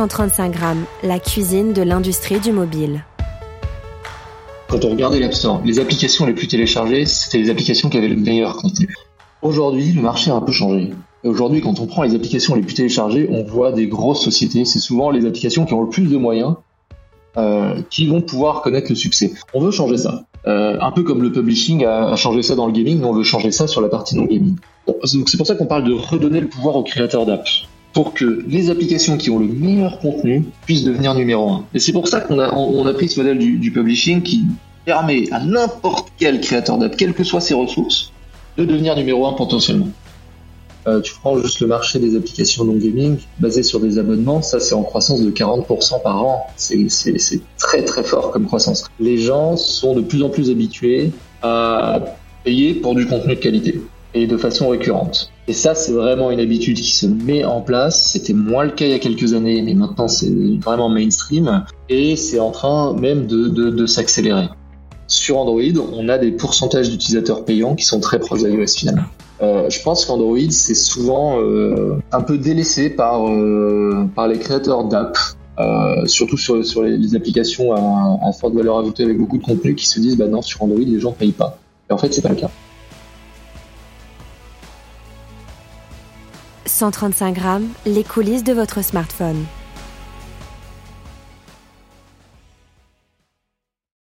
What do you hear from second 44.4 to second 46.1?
ça c'est en croissance de 40%